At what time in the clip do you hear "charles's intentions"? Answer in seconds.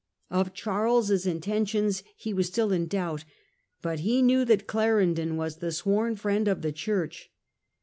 0.55-2.01